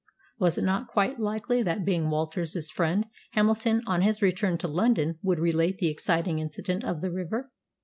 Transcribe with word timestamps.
Was 0.39 0.57
it 0.57 0.63
not 0.63 0.87
quite 0.87 1.19
likely 1.19 1.61
that, 1.61 1.85
being 1.85 2.09
Walter's 2.09 2.71
friend, 2.71 3.05
Hamilton 3.33 3.83
on 3.85 4.01
his 4.01 4.19
return 4.23 4.57
to 4.57 4.67
London 4.67 5.19
would 5.21 5.37
relate 5.37 5.77
the 5.77 5.89
exciting 5.89 6.39
incident 6.39 6.83
of 6.83 7.01
the 7.01 7.11
river? 7.11 7.51